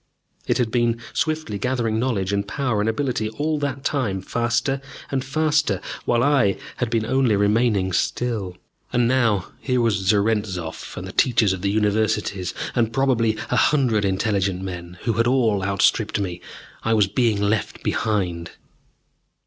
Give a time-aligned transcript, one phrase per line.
[0.47, 4.81] It had been swiftly gathering knowledge and power and ability all that time, faster
[5.11, 8.57] and faster, while I had been only remaining still.
[8.91, 14.03] And now here was Zarentzov and the teachers of the Universities, and, probably, a hundred
[14.03, 16.41] intelligent men, who had all outstripped me!
[16.81, 18.49] I was being left behind.